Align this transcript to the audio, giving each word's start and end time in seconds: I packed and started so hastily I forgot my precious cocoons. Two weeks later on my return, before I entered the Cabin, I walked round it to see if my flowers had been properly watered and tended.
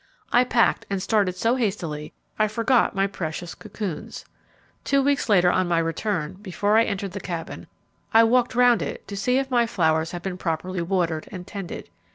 I 0.33 0.45
packed 0.45 0.87
and 0.89 0.99
started 0.99 1.35
so 1.35 1.57
hastily 1.57 2.11
I 2.39 2.47
forgot 2.47 2.95
my 2.95 3.05
precious 3.05 3.53
cocoons. 3.53 4.25
Two 4.83 4.99
weeks 5.03 5.29
later 5.29 5.51
on 5.51 5.67
my 5.67 5.77
return, 5.77 6.37
before 6.41 6.75
I 6.75 6.85
entered 6.85 7.11
the 7.11 7.19
Cabin, 7.19 7.67
I 8.11 8.23
walked 8.23 8.55
round 8.55 8.81
it 8.81 9.07
to 9.09 9.15
see 9.15 9.37
if 9.37 9.51
my 9.51 9.67
flowers 9.67 10.09
had 10.09 10.23
been 10.23 10.39
properly 10.39 10.81
watered 10.81 11.29
and 11.31 11.45
tended. 11.45 11.87